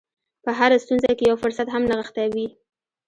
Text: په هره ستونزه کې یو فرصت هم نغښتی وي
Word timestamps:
په 0.43 0.51
هره 0.59 0.77
ستونزه 0.83 1.11
کې 1.17 1.25
یو 1.31 1.37
فرصت 1.43 1.67
هم 1.71 1.83
نغښتی 1.89 2.27
وي 2.35 2.47